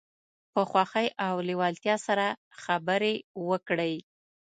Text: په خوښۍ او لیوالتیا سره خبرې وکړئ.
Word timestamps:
په 0.53 0.61
خوښۍ 0.69 1.07
او 1.27 1.35
لیوالتیا 1.47 1.95
سره 2.07 2.27
خبرې 2.63 3.13
وکړئ. 3.47 3.95